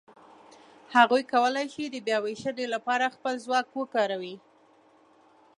[0.95, 4.35] هغوی کولای شي د بیاوېشنې لهپاره خپل ځواک وکاروي.